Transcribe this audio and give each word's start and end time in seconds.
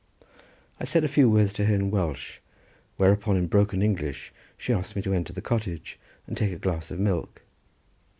I 0.79 0.85
said 0.85 1.03
a 1.03 1.07
few 1.07 1.29
words 1.29 1.53
to 1.53 1.65
her 1.65 1.75
in 1.75 1.91
Welsh, 1.91 2.39
whereupon 2.97 3.37
in 3.37 3.45
broken 3.45 3.83
English 3.83 4.33
she 4.57 4.73
asked 4.73 4.95
me 4.95 5.01
to 5.03 5.13
enter 5.13 5.31
the 5.31 5.43
cottage 5.43 5.99
and 6.25 6.35
take 6.35 6.51
a 6.51 6.57
glass 6.57 6.89
of 6.89 6.97
milk. 6.99 7.43